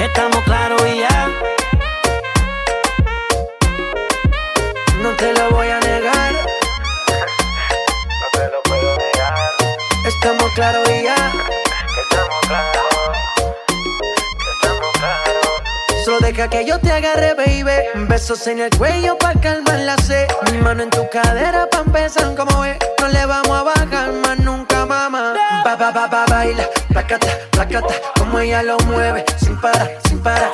Estamos 0.00 0.42
claros 0.44 0.82
y 0.86 0.98
ya. 0.98 1.28
No 5.02 5.10
te 5.16 5.32
lo 5.32 5.50
voy 5.50 5.68
a 5.68 5.80
negar. 5.80 6.32
No 8.20 8.26
te 8.32 8.48
lo 8.50 8.62
puedo 8.62 8.98
negar. 8.98 9.56
Estamos 10.06 10.52
claros 10.54 10.88
y 10.90 11.02
ya. 11.04 11.47
Deja 16.20 16.48
que 16.48 16.64
yo 16.64 16.78
te 16.78 16.92
agarre, 16.92 17.34
baby. 17.34 18.06
Besos 18.08 18.46
en 18.48 18.58
el 18.58 18.70
cuello 18.76 19.16
pa' 19.18 19.34
calmar 19.40 19.78
la 19.80 19.96
sed. 19.98 20.26
Mi 20.50 20.58
mano 20.58 20.82
en 20.82 20.90
tu 20.90 21.08
cadera 21.10 21.68
pa' 21.70 21.80
empezar 21.80 22.34
como 22.34 22.64
es. 22.64 22.76
No 23.00 23.08
le 23.08 23.24
vamos 23.24 23.56
a 23.56 23.62
bajar 23.62 24.12
más 24.12 24.38
nunca, 24.40 24.84
mamá. 24.84 25.34
Ba, 25.64 25.76
ba, 25.76 25.90
ba, 25.90 26.06
ba, 26.06 26.26
baila, 26.28 26.68
placata, 26.88 27.28
placata. 27.52 27.94
Como 28.18 28.38
ella 28.40 28.62
lo 28.62 28.78
mueve, 28.80 29.24
sin 29.38 29.58
para, 29.60 29.88
sin 30.08 30.18
para 30.20 30.50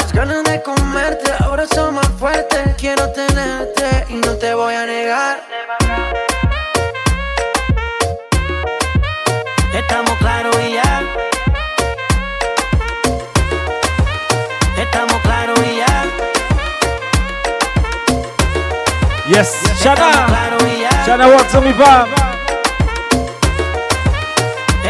Wanawatza 21.14 21.60
mivaa 21.60 22.06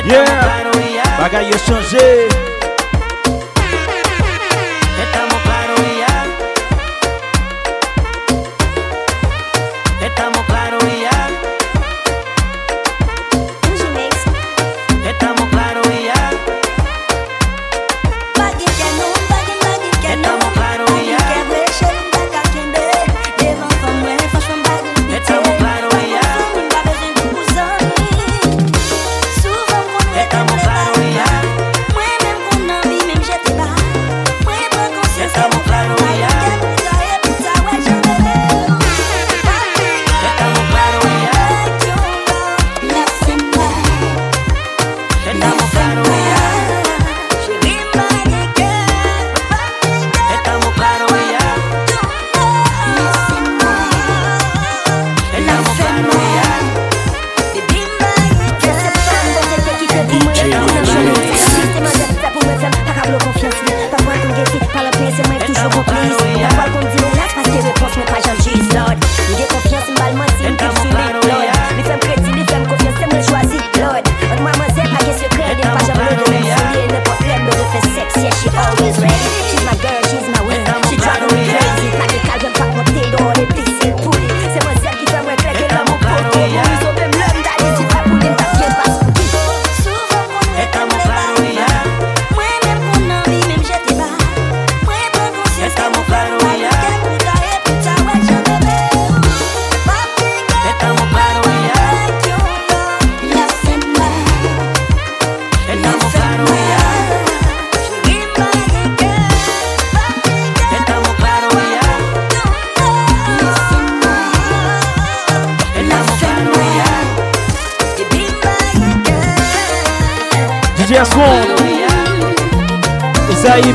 yeah, 0.08 1.18
bagay 1.20 1.50
yo 1.50 1.58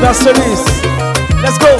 Diva 0.00 0.14
Solis. 0.14 0.64
Let's 1.42 1.58
go. 1.58 1.76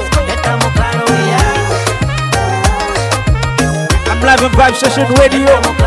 I'm 4.10 4.20
live 4.20 4.42
on 4.42 4.50
Vibe 4.50 4.76
Session 4.76 5.06
Radio. 5.14 5.80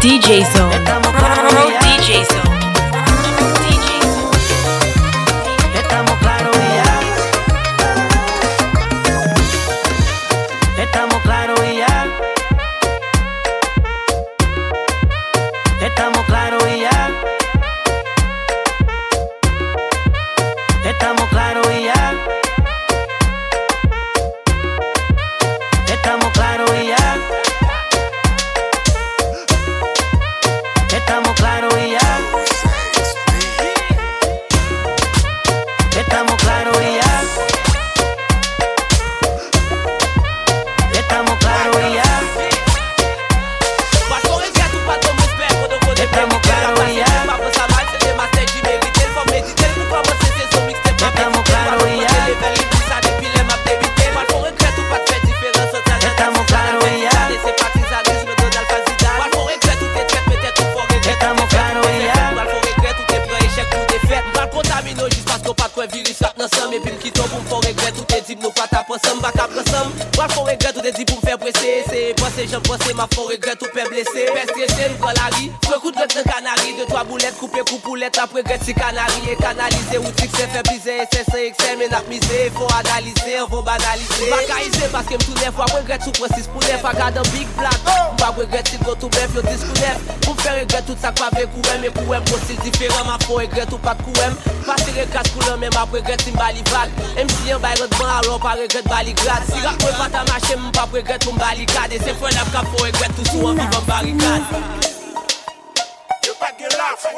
DJ 0.00 0.42
Zone. 0.54 0.99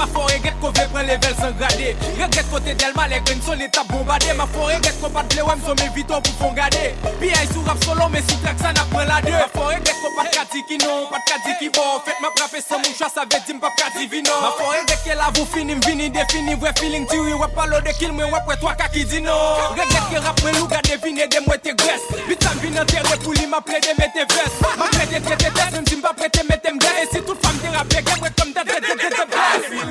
pa 0.00 0.06
fò 0.14 0.26
regret 0.32 0.56
ko 0.60 0.70
ve 0.76 0.84
pren 0.92 1.06
level 1.06 1.34
san 1.36 1.52
grade 1.58 1.88
Regret 2.16 2.46
kote 2.50 2.72
del 2.80 2.92
ma 2.96 3.06
le 3.06 3.20
gren 3.24 3.40
son 3.44 3.60
etap 3.60 3.86
bombade 3.92 4.32
Ma 4.38 4.46
fò 4.52 4.68
regret 4.70 4.96
ko 5.00 5.10
pat 5.12 5.28
ble 5.34 5.42
wèm 5.48 5.60
son 5.66 5.76
me 5.80 5.88
viton 5.94 6.22
pou 6.24 6.36
fon 6.40 6.54
gade 6.56 6.84
Pi 7.20 7.32
ay 7.36 7.48
sou 7.52 7.64
rap 7.68 7.84
solo 7.84 8.08
me 8.08 8.22
sou 8.24 8.40
trak 8.44 8.56
sa 8.62 8.72
na 8.72 8.86
pren 8.92 9.08
la 9.10 9.20
de 9.26 9.34
Ma 9.36 9.48
fò 9.52 9.68
regret 9.68 9.98
ko 10.00 10.12
pat 10.16 10.30
kati 10.36 10.62
ki 10.68 10.78
non, 10.84 11.04
pat 11.12 11.26
kati 11.28 11.56
ki 11.60 11.68
bon 11.76 12.00
Fèt 12.06 12.22
ma 12.24 12.32
prape 12.38 12.62
san 12.64 12.80
mou 12.80 12.96
sa 12.96 13.26
ve 13.28 13.42
di 13.46 13.52
m 13.52 13.60
pap 13.60 13.76
kati 13.76 14.06
vino 14.08 14.38
Ma 14.40 14.54
fò 14.56 14.70
regret 14.72 15.04
ke 15.04 15.18
la 15.20 15.28
vou 15.36 15.44
fini 15.52 15.76
m 15.76 15.84
vini 15.84 16.08
defini 16.08 16.56
Vwe 16.56 16.72
feeling 16.80 17.06
tiri 17.12 17.36
wè 17.36 17.50
palo 17.56 17.82
de 17.84 17.92
kil 18.00 18.16
mwen 18.16 18.32
wè 18.32 18.40
pre 18.48 18.56
twa 18.62 18.74
kaki 18.80 19.04
di 19.04 19.20
non 19.20 19.76
Regret 19.76 20.08
ke 20.08 20.24
rap 20.24 20.40
mwen 20.40 20.56
lou 20.56 20.70
gade 20.72 20.96
vine 21.04 21.28
de 21.28 21.44
mwen 21.44 21.60
te 21.60 21.76
gres 21.76 22.08
Bitan 22.28 22.56
vin 22.64 22.80
an 22.80 22.88
terre 22.88 23.20
pou 23.20 23.36
li 23.36 23.44
ma 23.46 23.60
ple 23.60 23.82
de 23.84 23.92
me 24.00 24.08
te 24.16 24.24
ves 24.32 24.56
Ma 24.80 24.88
ple 24.88 25.04
de 25.12 25.20
te 25.28 25.36
tes, 25.44 25.70
mwen 25.76 25.84
di 25.84 26.00
m 26.00 26.04
pa 26.08 26.16
pre 26.16 26.32
te 26.32 26.46
me 26.48 26.56
te 26.56 26.72
mde 26.72 26.96
E 27.04 27.06
si 27.12 27.20
tout 27.20 27.36
fam 27.44 27.60
te 27.60 27.76
rap 27.76 27.92
le 27.92 28.04
gen 28.08 28.24
wè 28.24 28.34
kom 28.40 28.56
te 28.56 28.64
te 28.64 28.80
te 28.80 28.96
te 28.96 29.14
te 29.18 29.28
bles 29.36 29.89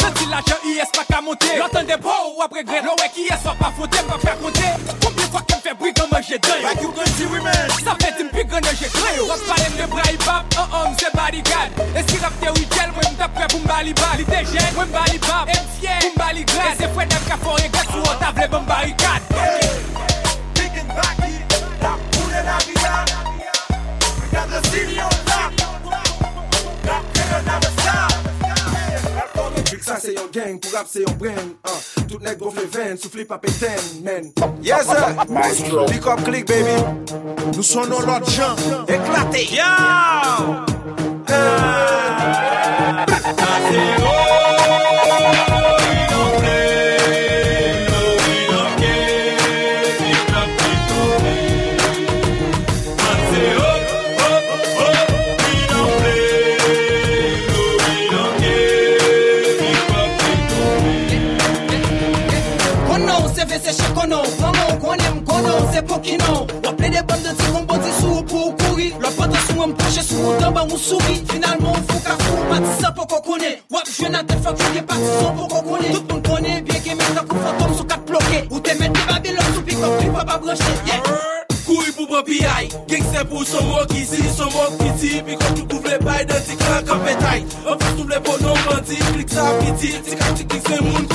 Senti 0.00 0.26
la 0.26 0.40
jan 0.46 0.58
yes 0.64 0.90
pa 0.92 1.04
ka 1.08 1.20
monte 1.20 1.48
L'entende 1.56 1.96
po 2.02 2.12
ou 2.28 2.42
apre 2.42 2.64
gre 2.64 2.82
Lo 2.84 2.94
wek 3.00 3.16
yes 3.16 3.44
wap 3.46 3.58
pa 3.58 3.70
fote 3.76 4.02
mpa 4.04 4.18
fè 4.20 4.34
konte 4.42 4.68
Koubyen 5.00 5.30
fwa 5.32 5.42
kem 5.48 5.60
fè 5.64 5.74
brigan 5.80 6.08
manje 6.12 6.38
den 6.38 6.62
Like 6.64 6.82
you 6.82 6.92
gun 6.92 7.06
si 7.16 7.26
women 7.32 7.72
Sa 7.84 7.94
fè 8.02 8.12
tim 8.18 8.28
pigan 8.34 8.64
nanje 8.66 8.90
kre 8.92 9.14
yo 9.16 9.28
Wap 9.30 9.44
pale 9.48 9.68
mde 9.74 9.86
bra 9.94 10.08
i 10.12 10.18
bab 10.26 10.58
An 10.60 10.76
an 10.80 10.92
mse 10.92 11.12
barigad 11.14 11.80
Eski 11.94 12.20
rap 12.24 12.36
te 12.42 12.52
wikel 12.58 12.92
Mwen 12.96 13.14
mda 13.14 13.28
pre 13.36 13.48
pou 13.52 13.62
mbali 13.64 13.94
bab. 14.00 14.18
Li 14.20 14.26
te 14.28 14.42
jen 14.52 14.74
mwen 14.76 14.92
mbali 14.92 15.22
bab 15.26 15.54
M 15.54 15.70
fye 15.78 15.96
pou 16.02 16.16
mbali 16.18 16.44
grad 16.52 16.74
E 16.74 16.82
se 16.82 16.90
fwe 16.92 17.08
dem 17.14 17.30
ka 17.30 17.40
fon 17.44 17.62
regat 17.62 17.94
Sou 17.94 18.04
an 18.12 18.20
tavle 18.24 18.50
mwen 18.52 18.68
barigad 18.68 19.32
Hey, 19.38 19.62
hey, 19.62 20.18
thinking 20.60 20.92
back 20.92 21.24
it 21.24 21.56
La 21.82 21.96
poule 22.12 22.44
la 22.50 22.60
vida 22.66 22.94
Regarde 24.20 24.52
le 24.58 24.62
silion 24.70 25.17
c'est 30.00 30.14
yon 30.14 30.28
gang, 30.32 30.60
pour 30.60 30.72
rap 30.72 30.86
c'est 30.90 31.00
yon 31.00 31.16
brain 31.18 31.34
hein. 31.64 32.04
Tout 32.08 32.18
nèg 32.18 32.38
gonfle 32.38 32.66
veine, 32.72 32.96
souffle 32.96 33.24
pas 33.26 33.38
pétain, 33.38 33.76
man. 34.02 34.32
Yes 34.62 34.86
sir, 34.86 35.14
Maestro. 35.28 35.86
Pick 35.86 36.06
up 36.06 36.24
click 36.24 36.46
baby. 36.46 36.82
Nous 37.54 37.62
sonnons 37.62 38.00
l'autre 38.00 38.30
gens, 38.30 38.56
éclaté. 38.88 39.48
Yo! 39.54 40.78
Se 43.68 44.57
seve 63.34 63.58
se 63.64 63.72
chekonon 63.78 64.24
Maman 64.40 64.80
konen 64.80 65.14
mkonon 65.20 65.72
se 65.72 65.82
pokinon 65.82 66.46
Wap 66.64 66.76
ple 66.76 66.90
de 66.94 67.02
bande 67.08 67.34
ti 67.38 67.52
kon 67.52 67.66
boti 67.70 67.92
sou 68.00 68.22
pou 68.30 68.52
kouri 68.62 68.90
Lop 69.00 69.16
patre 69.18 69.40
sou 69.46 69.66
m 69.66 69.74
kache 69.76 70.02
sou 70.02 70.34
damba 70.40 70.64
ou 70.64 70.78
souri 70.78 71.22
Finalman 71.30 71.80
fou 71.88 72.04
ka 72.06 72.16
fou 72.24 72.48
pati 72.50 72.74
sa 72.80 72.92
pou 72.92 73.06
kokone 73.06 73.54
Wap 73.70 73.88
jwen 73.94 74.12
nan 74.16 74.26
tel 74.26 74.42
fok 74.44 74.60
jwen 74.66 74.86
pati 74.86 75.14
son 75.20 75.36
pou 75.38 75.48
kokone 75.54 75.94
Tout 75.94 76.12
moun 76.12 76.22
konen 76.28 76.64
bien 76.64 76.84
ke 76.84 76.98
men 76.98 77.16
nan 77.16 77.26
kou 77.26 77.46
fantom 77.46 77.74
sou 77.76 77.88
kat 77.88 78.06
bloke 78.08 78.44
Ou 78.50 78.60
te 78.60 78.78
men 78.80 78.92
di 78.92 79.08
babilon 79.10 79.52
sou 79.54 79.66
pikop 79.66 79.98
tri 80.00 80.14
pa 80.14 80.24
pa 80.28 80.38
broche 80.42 80.78
Yeah! 80.88 81.28
Kouri 81.68 81.92
pou 81.92 82.06
bran 82.08 82.22
piyay, 82.24 82.70
genk 82.88 83.04
se 83.12 83.22
pou 83.28 83.44
son 83.44 83.66
mok 83.68 83.90
izi, 83.92 84.22
son 84.32 84.48
mok 84.54 84.78
piti 84.80 85.18
Pi 85.26 85.36
kon 85.36 85.58
tou 85.58 85.66
kou 85.68 85.84
vle 85.84 85.98
bay 86.00 86.24
dan 86.30 86.40
ti 86.46 86.56
klan 86.56 86.86
kan 86.88 87.02
petay 87.04 87.42
An 87.44 87.76
fos 87.82 87.90
tou 87.98 88.06
vle 88.08 88.20
pou 88.24 88.40
non 88.40 88.62
banti, 88.64 88.96
klik 89.10 89.34
sa 89.36 89.44
piti 89.60 89.90
Ti 90.06 90.16
kak 90.16 90.38
ti 90.38 90.46
klik 90.48 90.70
se 90.70 90.80
moun 90.86 91.07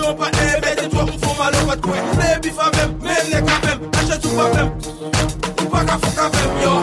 ki 0.00 0.06
yon 0.06 0.16
pat 0.16 0.34
e 0.34 0.60
bezi 0.60 0.88
Twa 0.90 1.04
mou 1.06 1.18
fon 1.18 1.34
malo 1.38 1.66
pat 1.68 1.80
kwe. 1.80 1.98
Mle 2.16 2.28
bifa 2.42 2.70
mem, 2.76 2.90
mem 3.04 3.24
ne 3.32 3.40
ka 3.46 3.56
mem 3.64 3.78
Ache 3.98 4.16
sou 4.22 4.36
pa 4.36 4.46
mem, 4.54 4.70
ou 5.60 5.68
pa 5.70 5.84
ka 5.84 5.98
fon 6.02 6.14
ka 6.16 6.28
mem 6.34 6.62
Yo, 6.64 6.74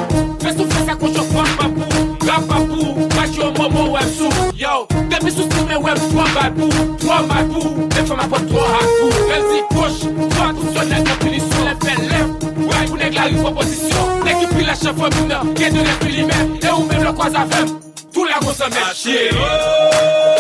mwen 0.43 0.57
sou 0.57 0.68
fè 0.72 0.86
sa 0.86 0.95
koucho 0.95 1.24
kwa 1.32 1.43
mpapou 1.43 2.05
Rapapou, 2.28 3.07
mwache 3.15 3.41
yon 3.41 3.53
momo 3.57 3.86
wèm 3.95 4.09
sou. 4.18 4.32
Yo, 4.57 4.76
depi 5.09 5.32
sou 5.32 5.49
sou 5.49 5.65
men 5.70 5.82
wèm 5.84 6.01
Twa 6.11 6.28
mbapou, 6.34 6.88
twa 7.01 7.22
mbapou 7.26 7.74
Mwen 7.80 8.09
fè 8.11 8.20
ma 8.22 8.30
pot 8.34 8.47
twa 8.51 8.70
hapou 8.76 9.11
Mwen 9.26 9.49
zi 9.51 9.61
kouch, 9.74 9.99
twa 10.36 10.49
tout 10.53 10.72
son 10.78 10.93
net 10.93 11.11
Kapili 11.11 11.41
sou 11.41 11.68
le 11.68 11.76
fè 11.84 11.97
lèm 12.05 12.34
Wèm 12.68 12.88
pou 12.88 13.01
neg 13.01 13.18
la 13.18 13.30
yon 13.32 13.45
proposisyon 13.45 14.18
Neg 14.28 14.41
ki 14.43 14.51
pri 14.53 14.70
la 14.70 14.78
chèvre 14.78 15.13
mounan 15.18 15.53
Gè 15.57 15.72
de 15.74 15.86
lèm 15.89 16.01
pi 16.05 16.15
li 16.15 16.28
mèm 16.32 16.57
E 16.61 16.74
ou 16.76 16.89
mèm 16.89 17.05
lò 17.07 17.15
kwa 17.18 17.32
zavèm 17.34 17.78
Tou 18.13 18.28
la 18.30 18.41
gò 18.43 18.53
se 18.53 18.74
mèm 18.74 18.91
Ache 18.91 19.22
yo 19.32 20.36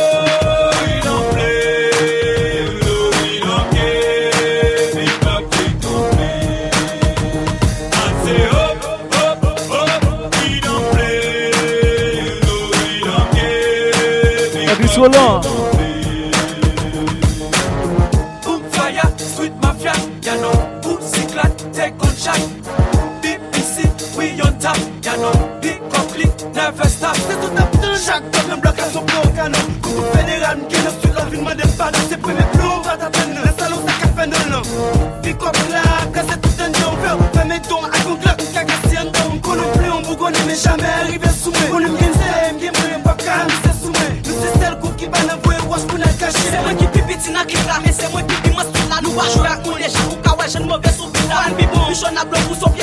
Solon 14.97 15.11
Boom 15.11 15.56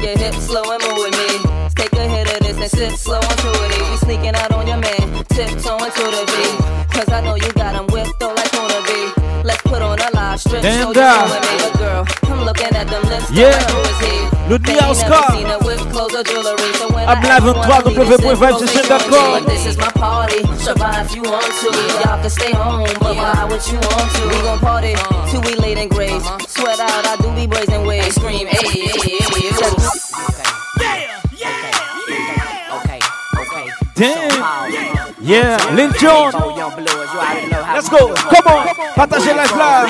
your 0.09 0.17
hips 0.19 0.45
slow 0.49 0.63
and 0.73 0.81
move 0.89 0.99
with 1.05 1.17
me. 1.21 1.31
Take 1.77 1.93
a 1.93 2.09
hit 2.09 2.33
of 2.33 2.41
this 2.41 2.57
and 2.57 2.71
sip 2.71 2.93
slow 2.99 3.21
onto 3.21 3.49
it. 3.53 3.77
You 3.77 3.97
sneaking 3.99 4.35
out 4.35 4.53
on 4.53 4.67
your 4.67 4.79
man, 4.79 5.25
tiptoeing 5.37 5.93
to 5.93 6.05
the 6.17 6.25
beat. 6.33 6.57
Cause 6.97 7.09
I 7.13 7.21
know 7.21 7.37
you 7.37 7.53
got 7.53 7.75
him 7.77 7.87
whipped 7.93 8.19
though 8.19 8.33
like 8.33 8.51
Tuna 8.51 8.81
B. 8.89 8.91
Let's 9.45 9.63
put 9.63 9.83
on 9.83 9.99
a 10.01 10.09
live 10.15 10.41
strip 10.41 10.63
Damn 10.63 10.81
show 10.83 10.89
you 10.89 10.95
dog. 10.95 11.29
doing 11.29 11.41
me. 11.45 11.55
But 11.63 11.79
girl, 11.79 12.03
I'm 12.33 12.45
looking 12.45 12.73
at 12.75 12.87
them 12.89 13.03
lips. 13.05 13.31
Yeah. 13.31 13.53
Like 13.53 13.71
who 13.71 13.81
is 13.85 14.01
he? 14.01 14.17
Le 14.49 14.59
They 14.59 14.73
Dia 14.73 14.81
ain't 14.89 14.97
never 14.99 15.15
Oscar. 15.15 15.33
seen 15.37 15.47
a 15.47 15.59
whip, 15.61 15.81
clothes, 15.93 16.15
or 16.17 16.25
jewelry. 16.25 16.73
So 16.81 16.89
when 16.89 17.05
I'm 17.09 17.19
I 17.19 17.21
live 17.21 17.45
ask 17.45 17.45
on 17.45 17.69
one, 17.69 17.85
leave 17.85 17.99
it 18.01 18.07
simple, 18.09 18.33
www.vibesession.com. 18.33 19.45
But 19.45 19.47
this 19.53 19.67
is 19.67 19.77
my 19.77 19.93
party. 19.93 20.41
Survive 20.57 21.07
if 21.07 21.15
you 21.15 21.23
want 21.23 21.45
to. 21.61 21.69
Y'all 22.09 22.19
can 22.25 22.31
stay 22.31 22.53
home, 22.53 22.89
but 22.99 23.15
why 23.15 23.45
would 23.45 23.61
you 23.69 23.77
want 23.79 24.09
to? 24.17 24.23
We 24.33 24.39
gon' 24.43 24.59
party 24.59 24.95
till 25.31 25.43
we 25.43 25.55
late 25.61 25.77
in 25.79 25.89
grace. 25.89 26.25
Sweat 26.49 26.81
out, 26.81 27.05
I 27.07 27.17
do 27.21 27.29
be 27.37 27.47
brazen 27.47 27.85
ways. 27.87 28.15
Scream, 28.17 28.47
hey, 28.49 28.67
hey, 28.73 28.89
hey, 28.89 29.38
hey. 32.89 33.01
Damn. 33.95 35.15
Yeah, 35.21 35.59
Lil 35.75 35.93
Jon. 35.95 36.33
Let's 37.75 37.89
go. 37.89 38.15
Come 38.15 38.47
on. 38.47 38.67
Partagez 38.95 39.35
live 39.35 39.57
là. 39.57 39.87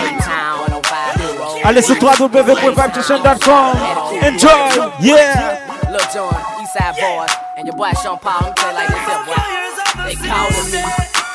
Allez 1.64 1.82
sur 1.82 1.96
www.vibesession.com. 1.96 3.76
Enjoy. 4.22 4.90
Yeah. 5.00 5.60
Lil 5.90 6.00
Jon, 6.12 6.34
Eastside 6.60 6.96
Boys, 6.96 7.30
and 7.56 7.66
your 7.66 7.76
boy 7.76 7.92
Sean 8.02 8.18
Paul. 8.18 8.40
Let 8.42 8.48
me 8.48 8.54
tell 8.56 8.74
like 8.74 8.88
this. 8.88 9.76
They 10.04 10.28
calling 10.28 10.70
me. 10.72 10.82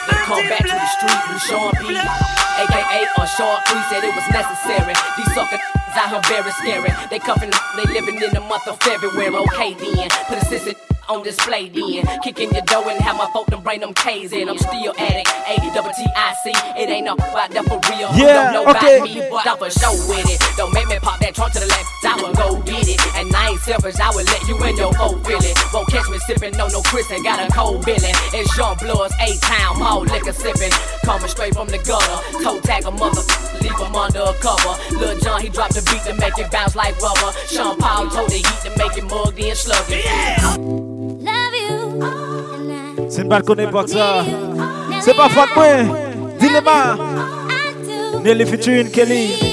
They 0.08 0.18
come 0.26 0.46
back 0.50 0.60
to 0.60 0.74
the 0.74 0.88
street 0.98 1.22
with 1.30 1.42
Sean 1.44 1.72
P. 1.80 2.43
AKA 2.64 3.03
Sean 3.36 3.59
P 3.68 3.74
said 3.89 4.03
it 4.03 4.16
was 4.16 4.28
necessary. 4.32 4.93
These 5.18 5.34
sucker 5.36 5.59
out 5.95 6.09
here 6.09 6.22
very 6.41 6.51
scary. 6.51 6.89
They 7.09 7.20
cuffing, 7.20 7.51
they 7.76 7.93
living 7.93 8.22
in 8.22 8.34
the 8.34 8.41
month 8.41 8.68
of 8.68 8.80
February. 8.80 9.36
Okay 9.36 9.74
then, 9.74 10.09
put 10.28 10.38
a 10.38 10.45
sister 10.45 10.93
on 11.10 11.24
display 11.24 11.70
then. 11.70 12.06
Kicking 12.24 12.51
your 12.54 12.64
door 12.64 12.89
and 12.89 12.99
have 13.01 13.18
my 13.18 13.30
folk 13.34 13.47
to 13.47 13.58
bring 13.58 13.82
them 13.82 13.93
K's 13.93 14.32
in. 14.32 14.49
I'm 14.49 14.58
still 14.58 14.93
addict. 14.97 15.30
A 15.47 15.56
double 15.74 15.91
T 15.91 16.06
I 16.16 16.34
C. 16.43 16.51
It 16.80 16.89
ain't 16.89 17.06
no 17.06 17.14
about 17.14 17.51
that 17.51 17.66
for 17.66 17.80
real. 17.89 18.10
Yeah, 18.16 18.51
Don't 18.51 18.54
know 18.54 18.72
okay. 18.72 18.97
about 18.97 19.10
me, 19.10 19.28
but 19.30 19.47
I'm 19.47 19.58
for 19.58 19.70
sure 19.72 19.95
with 20.08 20.30
it. 20.30 20.39
Don't 20.58 20.74
make 20.74 20.88
me 20.88 20.99
pop 20.99 21.20
that 21.20 21.36
trunk 21.36 21.54
to 21.54 21.60
the 21.60 21.68
left. 21.68 21.89
I 22.06 22.16
will 22.22 22.34
go 22.34 22.62
get 22.64 22.88
it. 22.88 22.99
And 23.16 23.34
I 23.36 23.51
ain't 23.51 23.60
selfish. 23.62 23.99
I 23.99 24.10
will 24.12 24.26
let 24.26 24.43
you 24.47 24.56
in 24.64 24.78
your 24.78 24.93
old 24.99 25.26
really. 25.28 25.54
Won't 25.74 25.89
catch 25.89 26.10
me 26.10 26.18
sipping 26.26 26.56
no 26.58 26.68
no 26.68 26.82
Chris 26.84 27.10
and 27.12 27.24
got 27.24 27.39
a 27.39 27.51
cold 27.51 27.86
Billy. 27.86 28.12
It's 28.34 28.51
YoungBloodZ 28.58 29.12
A 29.20 29.38
town, 29.39 29.82
all 29.82 30.01
liquor 30.01 30.34
sipping. 30.34 30.72
Coming 31.06 31.28
straight 31.28 31.54
from 31.54 31.68
the 31.68 31.80
gutter. 31.80 32.20
Toe 32.43 32.60
tag 32.62 32.86
a 32.86 32.91
mother, 32.91 33.22
leave 33.62 33.78
him 33.78 33.95
under 33.95 34.20
a 34.20 34.34
cover. 34.39 34.76
Lil 34.97 35.20
Jon, 35.20 35.41
he 35.41 35.49
dropped 35.49 35.76
the 35.76 35.82
beat 35.91 36.04
to 36.08 36.14
make 36.20 36.38
it 36.38 36.51
bounce 36.51 36.76
like 36.76 36.99
rubber. 37.01 37.32
Sean 37.47 37.78
Paul 37.78 38.10
told 38.10 38.30
the 38.30 38.36
heat 38.38 38.60
to 38.64 38.70
make 38.78 38.97
it 38.97 39.04
mug 39.04 39.36
then 39.36 39.56
slug 39.56 39.86
it. 39.89 41.03
Se 43.14 43.22
m 43.22 43.30
bat 43.30 43.45
konen 43.45 43.70
pou 43.70 43.84
ak 43.84 43.91
sa 43.93 44.24
Se 45.05 45.14
pa 45.14 45.30
fwa 45.30 45.45
mwen 45.53 45.91
Dilema 46.41 46.78
Nelly 48.24 48.45
featuring 48.49 48.89
Kelly. 48.89 49.53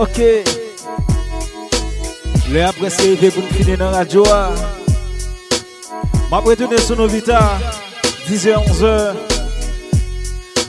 ok. 0.00 0.18
Le 2.50 2.64
apre 2.64 2.88
se 2.90 3.02
rive 3.04 3.28
pou 3.34 3.44
nou 3.44 3.52
fini 3.54 3.76
nan 3.78 3.92
radyo 3.94 4.24
a. 4.32 4.50
Ma 6.30 6.40
pretounen 6.42 6.80
sou 6.82 6.96
nou 6.98 7.08
vita. 7.10 7.38
10h, 8.26 8.56
11h. 8.70 9.16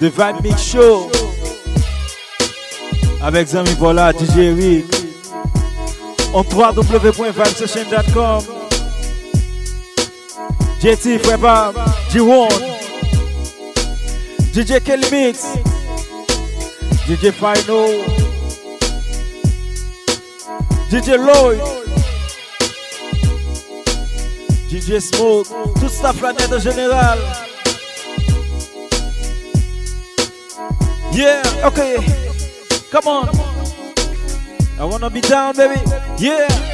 De 0.02 0.10
Vibe 0.10 0.42
Mix 0.44 0.62
Show. 0.66 1.10
Avec 3.22 3.48
Zami 3.48 3.76
Bola, 3.80 4.12
DJ 4.14 4.52
Rick. 4.58 4.86
On 6.34 6.44
www.vibesession.com. 6.44 8.42
JT 10.82 11.20
Freba, 11.20 11.72
G1. 12.10 12.50
DJ 14.54 14.82
Kelly 14.84 15.10
Mix. 15.12 15.46
DJ 17.08 17.32
Final. 17.32 18.21
DJ 20.92 21.16
Lloyd. 21.16 21.62
DJ 24.70 25.00
Smoke. 25.00 25.48
Toute 25.80 25.90
sa 25.90 26.12
planète 26.12 26.52
en 26.52 26.60
général. 26.60 27.18
Yeah, 31.14 31.42
okay. 31.64 31.96
Come 32.92 33.08
on. 33.08 33.30
I 34.78 34.84
wanna 34.84 35.10
be 35.10 35.22
down, 35.22 35.56
baby. 35.56 35.80
Yeah. 36.20 36.71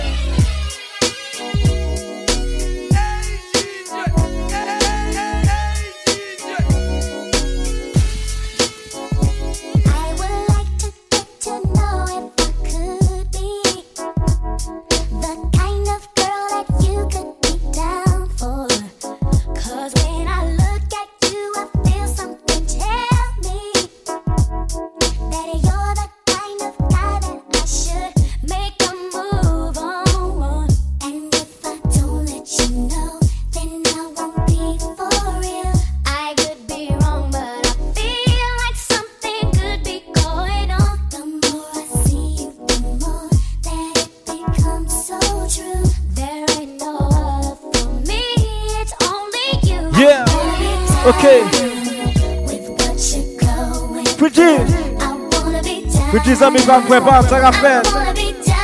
Kweba, 56.52 57.22
Sarah 57.28 57.52
Fed. 57.52 57.86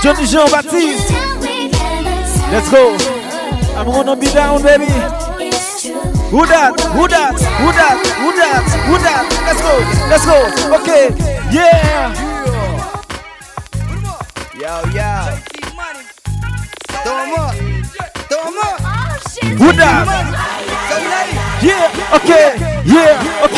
Johnny 0.02 0.26
Jean 0.26 0.50
Baptiste. 0.50 1.12
Let's 2.50 2.70
go. 2.72 2.96
I'm 3.76 3.86
gonna 3.88 4.16
be 4.16 4.28
down, 4.28 4.62
baby. 4.64 4.86
Who 6.32 6.46
that? 6.46 6.80
Who 6.96 7.08
that? 7.10 7.34
Who 7.34 7.72
that? 7.74 7.98
Who 8.20 8.32
that? 8.32 8.64
Who 8.88 8.98
that? 9.04 9.26
Let's 9.44 9.62
go. 9.62 9.74
Let's 10.08 10.26
go. 10.26 10.38
Okay. 10.80 11.12
Yeah. 11.52 12.14
Yo, 14.56 14.74
yo. 14.96 15.12
Toma. 17.04 17.44
Toma. 18.30 18.70
Who 19.58 19.68
that? 19.74 20.08
Yeah. 21.62 22.16
Okay. 22.16 22.48
Yeah. 22.86 23.44
Okay. 23.44 23.53